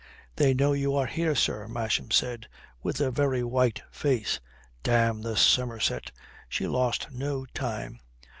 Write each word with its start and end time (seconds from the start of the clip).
"They 0.37 0.55
know 0.55 0.73
you 0.73 0.95
are 0.95 1.05
here, 1.05 1.35
sir," 1.35 1.67
Masham 1.67 2.09
said, 2.09 2.47
with 2.81 2.99
a 2.99 3.11
very 3.11 3.43
white 3.43 3.83
face. 3.91 4.39
"Damn 4.81 5.21
the 5.21 5.37
Somerset! 5.37 6.09
She 6.49 6.65
lost 6.65 7.11
no 7.11 7.45
time. 7.45 7.99